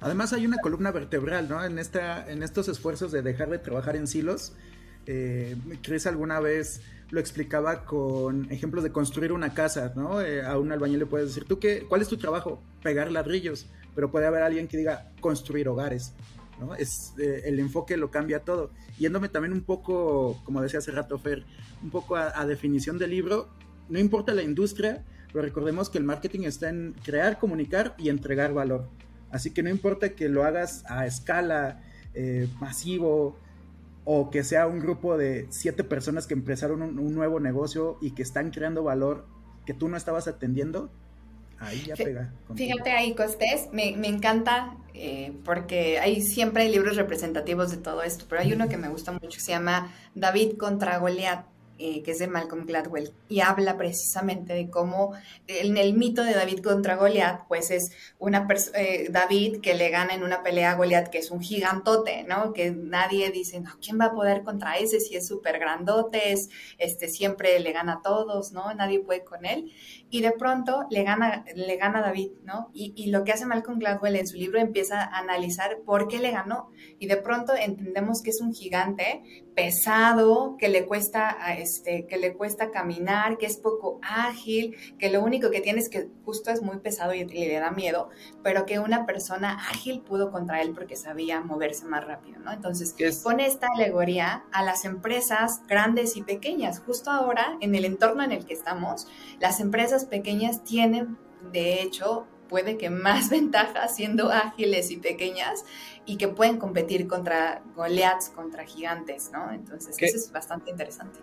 [0.00, 1.64] Además hay una columna vertebral, ¿no?
[1.64, 4.52] En, esta, en estos esfuerzos de dejar de trabajar en silos.
[5.06, 10.20] Eh, Chris alguna vez lo explicaba con ejemplos de construir una casa, ¿no?
[10.20, 12.60] Eh, a un albañil le puedes decir, ¿tú qué, cuál es tu trabajo?
[12.82, 16.12] Pegar ladrillos, pero puede haber alguien que diga construir hogares,
[16.60, 16.74] ¿no?
[16.74, 18.70] Es, eh, el enfoque lo cambia todo.
[18.98, 21.44] Yéndome también un poco, como decía hace rato Fer,
[21.82, 23.48] un poco a, definición del libro,
[23.88, 28.54] no importa la industria, pero recordemos que el marketing está en crear, comunicar y entregar
[28.54, 28.88] valor.
[29.30, 31.82] Así que no importa que lo hagas a escala,
[32.14, 33.36] eh, masivo,
[34.04, 38.22] o que sea un grupo de siete personas que empezaron un, nuevo negocio y que
[38.22, 39.26] están creando valor
[39.64, 40.90] que tú no estabas atendiendo,
[41.58, 42.32] ahí ya pega.
[42.54, 48.02] Fíjate ahí, Costés, me, me encanta eh, porque hay, siempre hay libros representativos de todo
[48.02, 51.46] esto, pero hay uno que me gusta mucho que se llama David contra Goliat.
[51.78, 55.12] Eh, que es de Malcolm Gladwell, y habla precisamente de cómo
[55.46, 60.14] en el mito de David contra Goliat, pues es una eh, David que le gana
[60.14, 62.52] en una pelea a Goliat, que es un gigantote, ¿no?
[62.52, 66.48] Que nadie dice, no, ¿quién va a poder contra ese si es súper grandote, es,
[66.78, 68.72] este, siempre le gana a todos, ¿no?
[68.74, 69.72] Nadie puede con él.
[70.10, 72.70] Y de pronto le gana, le gana David, ¿no?
[72.72, 76.18] Y, y lo que hace Malcolm Gladwell en su libro empieza a analizar por qué
[76.18, 76.70] le ganó.
[76.98, 79.22] Y de pronto entendemos que es un gigante
[79.54, 85.22] pesado, que le cuesta, este, que le cuesta caminar, que es poco ágil, que lo
[85.22, 88.10] único que tiene es que justo es muy pesado y, le da miedo,
[88.42, 92.52] pero que una persona ágil pudo contra él porque sabía moverse más rápido, ¿no?
[92.52, 96.80] Entonces, pone esta alegoría a las empresas grandes y pequeñas.
[96.80, 99.06] Justo ahora, en el entorno en el que estamos,
[99.40, 101.16] las empresas pequeñas tienen,
[101.52, 105.64] de hecho, puede que más ventajas siendo ágiles y pequeñas
[106.06, 109.52] y que pueden competir contra Goliaths, contra gigantes, ¿no?
[109.52, 111.20] Entonces, eso es bastante interesante.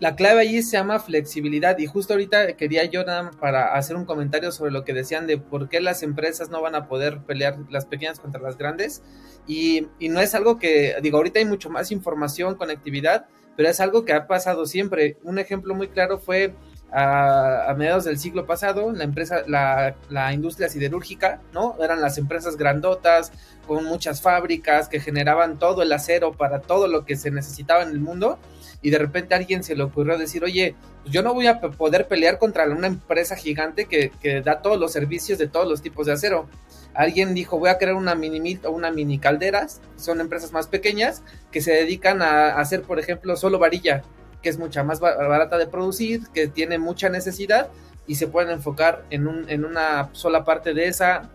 [0.00, 3.04] La, clave allí se llama flexibilidad y justo ahorita quería yo
[3.38, 6.74] para hacer un comentario sobre lo que decían de por qué las empresas no van
[6.74, 9.02] a poder pelear las pequeñas contra las grandes
[9.46, 13.26] y, y no es algo que, digo, ahorita hay mucho más información, conectividad,
[13.56, 15.18] pero es algo que ha pasado siempre.
[15.22, 16.52] Un ejemplo muy claro fue
[16.92, 21.76] a, mediados del siglo pasado, la empresa, la, industria siderúrgica, ¿no?
[21.82, 23.32] Eran las empresas grandotas,
[23.66, 27.90] con muchas fábricas que generaban todo el acero para todo lo que se necesitaba en
[27.90, 28.38] el mundo.
[28.82, 31.60] Y de repente a alguien se le ocurrió decir, oye, pues yo no voy a
[31.60, 35.82] poder pelear contra una empresa gigante que, que da todos los servicios de todos los
[35.82, 36.48] tipos de acero.
[36.92, 41.22] Alguien dijo, voy a crear una mini o una mini calderas, son empresas más pequeñas
[41.50, 44.02] que se dedican a hacer, por ejemplo, solo varilla
[44.42, 47.68] que es mucha más barata de producir, que tiene mucha necesidad
[48.06, 51.30] y se pueden enfocar en, un, en una sola parte de esa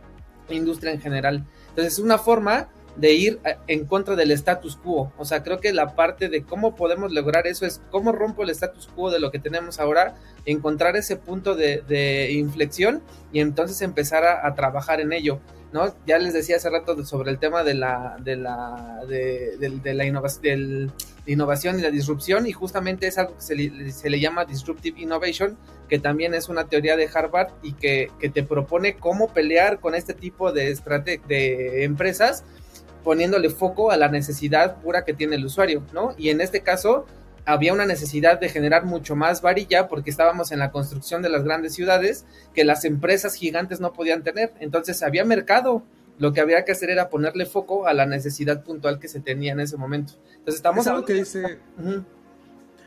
[0.49, 1.45] industria en general.
[1.69, 5.13] Entonces es una forma de ir en contra del status quo.
[5.17, 8.49] O sea, creo que la parte de cómo podemos lograr eso es cómo rompo el
[8.49, 10.15] status quo de lo que tenemos ahora,
[10.45, 15.39] encontrar ese punto de, inflexión y entonces empezar a, trabajar en ello.
[15.71, 15.93] ¿No?
[16.05, 20.91] Ya les decía hace rato sobre el tema de la, de la, de, la innovación,
[21.25, 25.57] innovación y la disrupción y justamente es algo que se le, llama Disruptive Innovation,
[25.89, 29.95] que también es una teoría de Harvard y que, que te propone cómo pelear con
[29.95, 30.77] este tipo de,
[31.27, 32.43] de empresas
[33.03, 36.13] poniéndole foco a la necesidad pura que tiene el usuario, ¿no?
[36.17, 37.05] Y en este caso
[37.47, 41.45] había una necesidad de generar mucho más varilla porque estábamos en la construcción de las
[41.45, 44.53] grandes ciudades que las empresas gigantes no podían tener.
[44.59, 45.81] Entonces había mercado
[46.19, 49.53] lo que había que hacer era ponerle foco a la necesidad puntual que se tenía
[49.53, 50.13] en ese momento.
[50.31, 50.85] Entonces estamos...
[50.85, 51.59] Es algo que dice...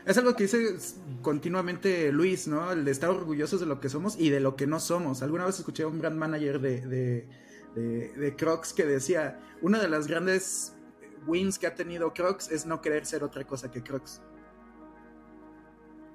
[0.05, 0.75] Es algo que dice
[1.23, 2.71] continuamente Luis, ¿no?
[2.71, 5.23] El de estar orgullosos de lo que somos y de lo que no somos.
[5.23, 6.81] Alguna vez escuché a un brand manager de,
[7.75, 10.73] de, de Crocs que decía, una de las grandes
[11.25, 14.21] wins que ha tenido Crocs es no querer ser otra cosa que Crocs.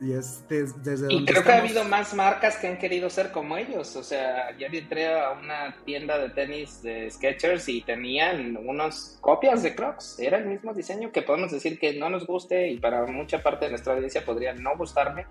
[0.00, 3.96] Y, creo que ha habido más marcas que han querido ser como ellos.
[3.96, 9.62] O sea, ayer entré a una tienda de tenis de Skechers y tenían unas copias
[9.62, 10.18] de Crocs.
[10.18, 13.66] Era el mismo diseño que podemos decir que no nos guste y para mucha parte
[13.66, 15.26] de nuestra audiencia podría no gustarme,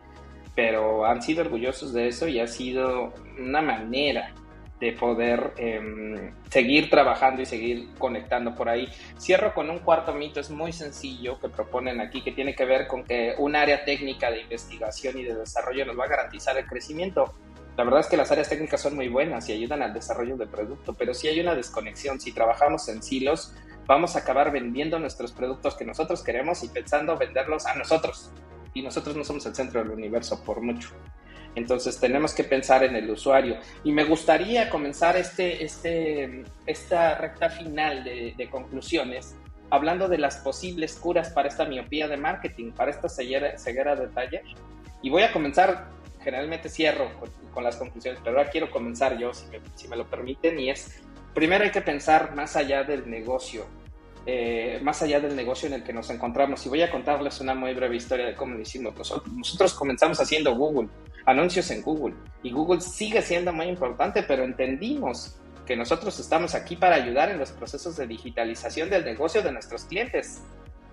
[0.55, 4.33] pero han sido orgullosos de eso y ha sido una manera
[4.79, 8.89] de poder em, seguir trabajando y seguir conectando por ahí.
[9.19, 12.87] Cierro con un cuarto mito, es muy sencillo que proponen aquí, que tiene que ver
[12.87, 16.65] con que un área técnica de investigación y de desarrollo nos va a garantizar el
[16.65, 17.33] crecimiento.
[17.77, 20.47] La verdad es que las áreas técnicas son muy buenas y ayudan al desarrollo del
[20.47, 23.53] producto, pero si hay una desconexión, si trabajamos en silos,
[23.85, 28.31] vamos a acabar vendiendo nuestros productos que nosotros queremos y pensando venderlos a nosotros.
[28.73, 30.89] Y nosotros no somos el centro del universo por mucho.
[31.55, 33.57] Entonces tenemos que pensar en el usuario.
[33.83, 39.35] Y me gustaría comenzar este, este, esta recta final de, conclusiones
[39.71, 44.07] hablando de las posibles curas para esta miopía de marketing, para esta ceguera, ceguera de
[44.07, 44.43] taller.
[45.01, 45.89] Y voy a comenzar,
[46.23, 47.09] generalmente cierro
[47.53, 50.69] con, las conclusiones, pero ahora quiero comenzar yo, si me, si me lo permiten, y
[50.69, 51.01] es,
[51.33, 53.65] primero hay que pensar más allá del negocio.
[54.27, 56.65] Eh, más allá del negocio en el que nos encontramos.
[56.65, 58.95] Y voy a contarles una muy breve historia de cómo lo hicimos.
[58.95, 60.89] Nosotros, nosotros comenzamos haciendo Google
[61.25, 62.15] anuncios en Google.
[62.43, 67.39] Y Google sigue siendo muy importante, pero entendimos que nosotros estamos aquí para ayudar en
[67.39, 70.41] los procesos de digitalización del negocio de nuestros clientes.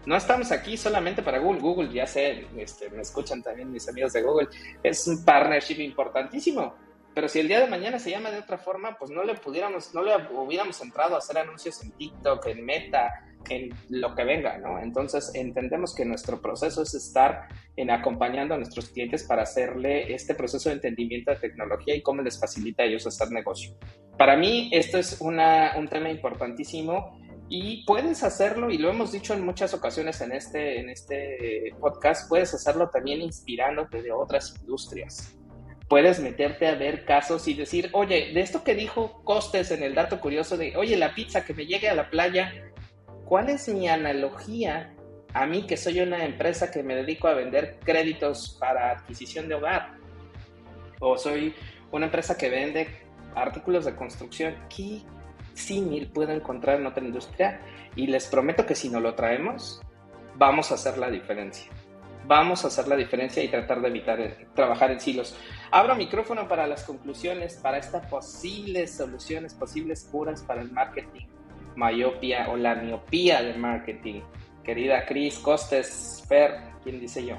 [0.07, 1.61] No estamos aquí solamente para Google.
[1.61, 4.49] Google, ya sé, este, me escuchan también mis amigos de Google,
[4.83, 6.75] es un partnership importantísimo.
[7.15, 9.95] Pero si el día de mañana se llama de otra forma, pues no le pudiéramos,
[9.95, 13.11] no le hubiéramos entrado a hacer anuncios en TikTok, en Meta,
[13.51, 14.79] en lo que venga, ¿no?
[14.79, 20.35] Entonces entendemos que nuestro proceso es estar en acompañando a nuestros clientes para hacerle este
[20.35, 23.77] proceso de entendimiento de tecnología y cómo les facilita a ellos hacer negocio.
[24.17, 27.19] Para mí esto es una, un tema importantísimo
[27.55, 32.27] Y puedes hacerlo, y lo hemos dicho en muchas ocasiones en este, en este podcast,
[32.27, 35.37] puedes hacerlo también inspirándote de otras industrias.
[35.93, 39.95] Puedes meterte a ver casos y decir, oye, de esto que dijo Costes en el
[39.95, 42.51] dato curioso de, oye, la pizza que me llegue a la playa,
[43.27, 44.95] ¿cuál es mi analogía
[45.35, 49.55] a mí que soy una empresa que me dedico a vender créditos para adquisición de
[49.57, 49.99] hogar?
[50.99, 51.55] O soy
[51.91, 52.89] una empresa que vende
[53.35, 54.55] artículos de construcción.
[54.75, 55.03] ¿Qué
[55.53, 57.61] símil puedo encontrar en otra industria?
[57.97, 59.83] Y les prometo que si no lo traemos,
[60.37, 61.71] vamos a hacer la diferencia.
[62.25, 65.37] Vamos a hacer la diferencia y tratar de evitar eh, trabajar en silos.
[65.73, 71.27] Abro micrófono para las conclusiones, para estas posibles soluciones, posibles curas para el marketing
[71.77, 74.21] miopía o la miopía del marketing.
[74.65, 76.53] Querida Cris Costes, Fer,
[76.85, 77.37] ¿quién dice yo?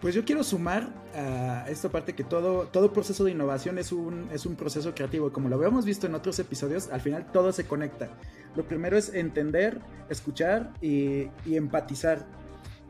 [0.00, 4.28] Pues yo quiero sumar a esta parte que todo, todo proceso de innovación es un,
[4.32, 5.32] es un proceso creativo.
[5.32, 8.10] Como lo habíamos visto en otros episodios, al final todo se conecta.
[8.54, 12.26] Lo primero es entender, escuchar y, y empatizar.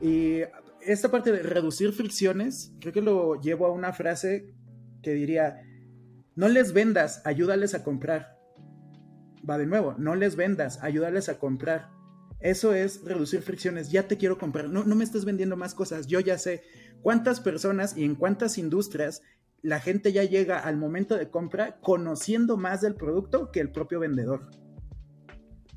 [0.01, 0.41] Y
[0.87, 4.55] esta parte de reducir fricciones, creo que lo llevo a una frase
[5.03, 5.63] que diría,
[6.35, 8.35] no les vendas, ayúdales a comprar
[9.49, 11.91] va de nuevo, no les vendas, ayúdales a comprar.
[12.41, 13.91] Eso es reducir fricciones.
[13.91, 14.69] Ya te quiero comprar.
[14.69, 16.07] No, no me estés vendiendo más cosas.
[16.07, 16.63] Yo ya sé
[17.03, 19.23] cuántas personas y en cuántas industrias
[19.63, 23.99] la gente ya llega al momento de compra conociendo más del producto que el propio
[24.01, 24.51] vendedor.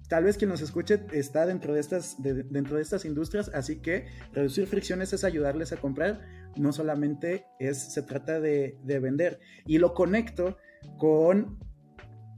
[0.08, 4.08] Tal vez quien nos escuche está dentro de estas, dentro de estas industrias, así que
[4.34, 6.22] reducir fricciones es ayudarles a comprar,
[6.56, 9.40] no solamente es, se trata de, de vender.
[9.66, 10.58] Y lo conecto
[10.98, 11.60] con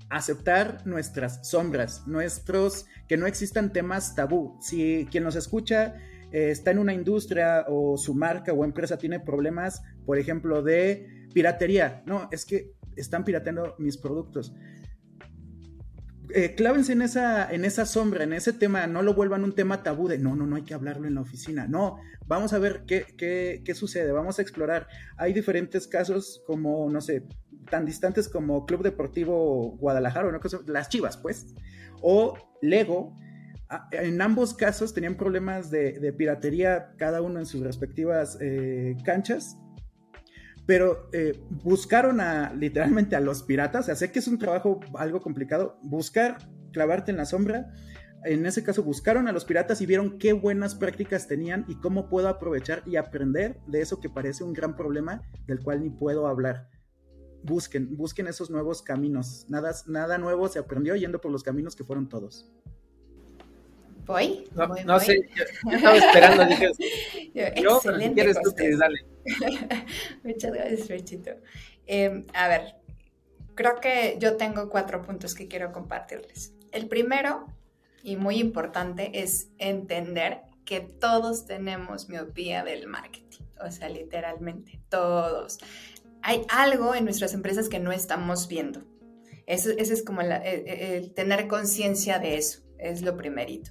[0.09, 4.57] aceptar nuestras sombras, nuestros, que no existan temas tabú.
[4.61, 5.95] Si quien nos escucha
[6.31, 11.27] eh, está en una industria o su marca o empresa tiene problemas, por ejemplo, de
[11.33, 14.53] piratería, no, es que están pirateando mis productos.
[16.33, 19.81] Eh, clávense en esa, en esa sombra, en ese tema, no lo vuelvan un tema
[19.81, 21.67] tabú de no, no, no hay que hablarlo en la oficina.
[21.67, 24.87] No, vamos a ver qué, qué, qué sucede, vamos a explorar.
[25.17, 27.23] Hay diferentes casos como, no sé,
[27.69, 31.47] tan distantes como Club Deportivo Guadalajara, o cosa, las Chivas, pues,
[32.01, 33.15] o Lego.
[33.91, 39.57] En ambos casos tenían problemas de, piratería, cada uno en sus respectivas eh, canchas,
[40.69, 43.81] pero eh, buscaron a literalmente a los piratas.
[43.81, 45.79] O sea, sé que es un trabajo algo complicado.
[45.81, 46.37] Buscar,
[46.71, 47.73] clavarte en la sombra.
[48.23, 52.07] En ese caso, buscaron a los piratas y vieron qué buenas prácticas tenían y cómo
[52.07, 56.27] puedo aprovechar y aprender de eso que parece un gran problema del cual ni puedo
[56.27, 56.69] hablar
[57.41, 59.47] busquen, busquen esos nuevos caminos.
[59.49, 62.53] Nada, nada nuevo se aprendió yendo por los caminos que fueron todos.
[64.09, 64.49] ¿Voy?
[64.85, 66.71] No, sé, yo, estaba esperando, dije,
[67.61, 69.05] yo, si quieres tú que dale.
[70.23, 71.29] Muchas gracias, Ferchito.
[71.85, 72.75] Em, a ver,
[73.53, 76.53] creo que yo tengo cuatro puntos que quiero compartirles.
[76.71, 77.45] El primero,
[78.01, 85.59] y muy importante, es entender que todos tenemos miopía del marketing, o sea, literalmente, todos
[86.23, 88.81] hay algo en nuestras empresas que no estamos viendo.
[89.45, 93.69] Eso, ese es como el, tener conciencia de eso, es lo primerito.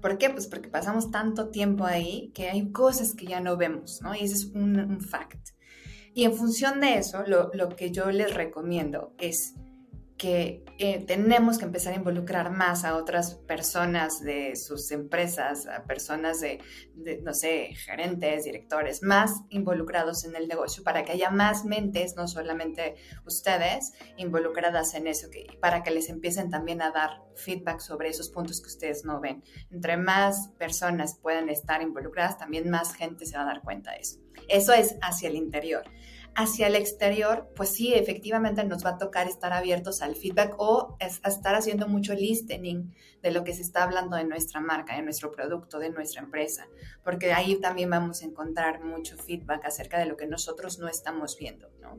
[0.00, 0.30] ¿Por qué?
[0.30, 4.14] Pues porque pasamos tanto tiempo ahí que hay cosas que ya no vemos, ¿no?
[4.14, 5.50] Y ese es un, fact.
[6.14, 9.54] Y en función de eso, lo que yo les recomiendo es
[10.18, 15.84] que eh, tenemos que empezar a involucrar más a otras personas de sus empresas, a
[15.84, 16.60] personas de,
[17.22, 22.26] no sé, gerentes, directores, más involucrados en el negocio para que haya más mentes, no
[22.26, 28.08] solamente ustedes, involucradas en eso, que, para que les empiecen también a dar feedback sobre
[28.08, 29.44] esos puntos que ustedes no ven.
[29.70, 33.98] Entre más personas puedan estar involucradas, también más gente se va a dar cuenta de
[33.98, 34.18] eso.
[34.48, 35.84] Eso es hacia el interior
[36.34, 40.96] hacia el exterior, pues sí, efectivamente nos va a tocar estar abiertos al feedback o
[41.00, 45.32] estar haciendo mucho listening de lo que se está hablando de nuestra marca, de nuestro
[45.32, 46.68] producto, de nuestra empresa,
[47.02, 51.36] porque ahí también vamos a encontrar mucho feedback acerca de lo que nosotros no estamos
[51.36, 51.98] viendo, ¿no?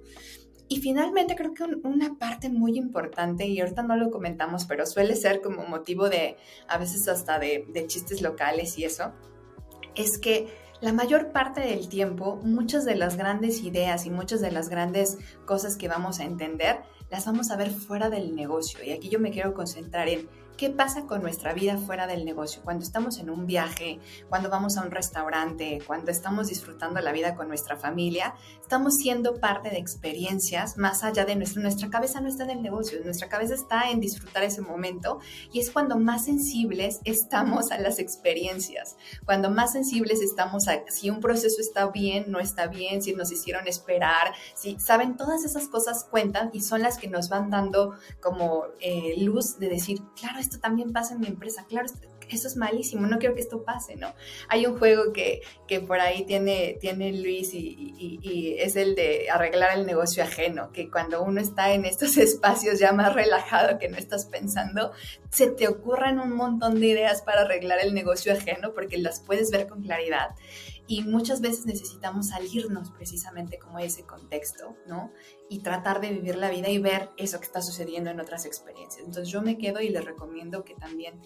[0.71, 5.15] Y finalmente creo que una parte muy importante, y ahorita no lo comentamos, pero suele
[5.15, 6.37] ser como motivo de,
[6.67, 9.13] a veces hasta de, de chistes locales y eso,
[9.95, 10.47] es que
[10.81, 15.17] la mayor parte del tiempo, muchas de las grandes ideas y muchas de las grandes
[15.45, 18.83] cosas que vamos a entender, las vamos a ver fuera del negocio.
[18.83, 22.61] Y aquí yo me quiero concentrar en ¿Qué pasa con nuestra vida fuera del negocio?
[22.65, 27.33] Cuando estamos en un viaje, cuando vamos a un restaurante, cuando estamos disfrutando la vida
[27.33, 32.27] con nuestra familia, estamos siendo parte de experiencias más allá de nuestra, nuestra cabeza no
[32.27, 35.21] está en el negocio, nuestra cabeza está en disfrutar ese momento
[35.53, 41.09] y es cuando más sensibles estamos a las experiencias, cuando más sensibles estamos a si
[41.09, 45.69] un proceso está bien, no está bien, si nos hicieron esperar, si saben, todas esas
[45.69, 50.48] cosas cuentan y son las que nos van dando como eh, luz de decir, claro,
[50.49, 51.87] esto también pasa en mi empresa, claro,
[52.29, 54.13] eso es malísimo, no quiero que esto pase, ¿no?
[54.49, 59.29] Hay un juego que, que por ahí tiene, tiene Luis y, y, es el de
[59.29, 63.89] arreglar el negocio ajeno, que cuando uno está en estos espacios ya más relajado que
[63.89, 64.91] no estás pensando,
[65.31, 69.51] se te ocurren un montón de ideas para arreglar el negocio ajeno porque las puedes
[69.51, 70.29] ver con claridad
[70.89, 75.13] y muchas veces necesitamos salirnos precisamente como ese contexto, ¿no?
[75.47, 79.05] Y tratar de vivir la vida y ver eso que está sucediendo en otras experiencias.
[79.05, 81.21] Entonces yo me quedo y les recomiendo que también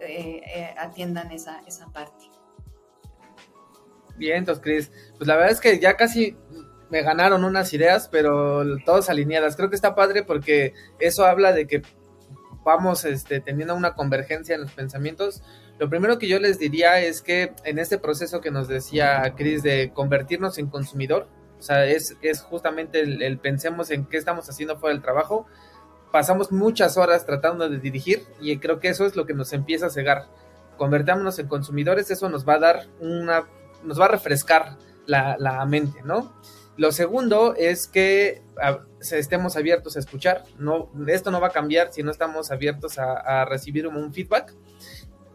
[0.00, 2.26] eh, eh, atiendan esa, esa parte.
[4.18, 6.36] Bien, entonces, Cris, pues la verdad es que ya casi
[6.90, 9.56] me ganaron unas ideas, pero todas alineadas.
[9.56, 11.80] Creo que está padre porque eso habla de que
[12.64, 15.42] vamos este, teniendo una convergencia en los pensamientos
[15.78, 19.62] lo primero que yo les diría es que en este proceso que nos decía Chris
[19.62, 24.78] de convertirnos en consumidor, o sea, es, es justamente el, pensemos en qué estamos haciendo
[24.78, 25.46] fuera del trabajo,
[26.12, 29.86] pasamos muchas horas tratando de dirigir y creo que eso es lo que nos empieza
[29.86, 30.26] a cegar.
[30.78, 33.44] Convertámonos en consumidores, eso nos va a dar una,
[33.82, 36.34] nos va a refrescar la, la mente, ¿no?
[36.78, 38.42] Lo segundo es que
[39.00, 40.44] estemos abiertos a escuchar.
[40.58, 44.52] No, esto no va a cambiar si no estamos abiertos a, a recibir un feedback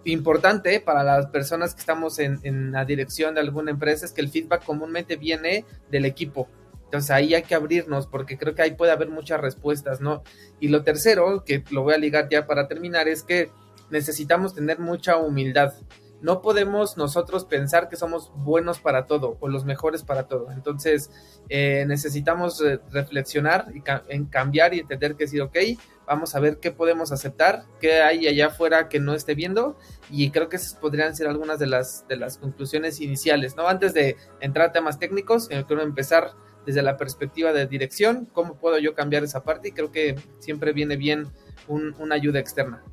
[0.06, 4.30] importante para las personas que estamos en, la dirección de alguna empresa es que el
[4.30, 6.48] feedback comúnmente viene del equipo.
[6.86, 10.24] Entonces ahí hay que abrirnos porque creo que ahí puede haber muchas respuestas, ¿no?
[10.60, 13.50] Y lo tercero, que lo voy a ligar ya para terminar, es que
[13.90, 15.74] necesitamos tener mucha humildad
[16.22, 20.52] no podemos nosotros pensar que somos buenos para todo o los mejores para todo.
[20.52, 21.10] Entonces,
[21.50, 25.58] eh, necesitamos reflexionar y en cambiar y entender que sí, ok,
[26.06, 29.78] vamos a ver qué podemos aceptar, qué hay allá afuera que no esté viendo
[30.10, 33.68] y creo que esas podrían ser algunas de las, de las conclusiones iniciales, ¿no?
[33.68, 36.34] Antes de entrar a temas técnicos, eh, quiero empezar
[36.66, 40.74] desde la perspectiva de dirección, cómo puedo yo cambiar esa parte y creo que siempre
[40.74, 41.28] viene bien
[41.68, 42.84] una ayuda externa.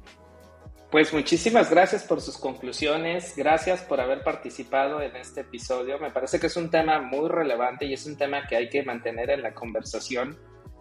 [0.91, 5.99] Pues muchísimas gracias por sus conclusiones, gracias por haber participado en este episodio.
[5.99, 8.83] Me parece que es un tema muy relevante y es un tema que hay que
[8.83, 10.39] mantener en la conversación.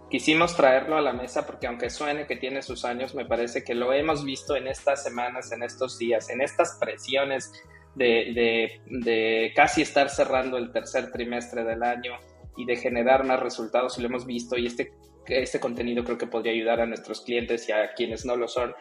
[0.10, 3.76] Quisimos traerlo a la mesa porque aunque suene que tiene sus años, me parece que
[3.76, 7.52] lo hemos visto en estas semanas, en estos días, en estas presiones
[7.96, 12.14] de, de casi estar cerrando el tercer trimestre del año
[12.56, 14.94] y de generar más resultados y lo hemos visto y este,
[15.28, 18.74] este contenido creo que podría ayudar a nuestros clientes y a quienes no lo son